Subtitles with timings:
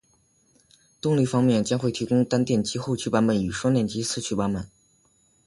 [0.99, 4.67] 动力方面，将会提供单电机后驱版本与双电机四驱版本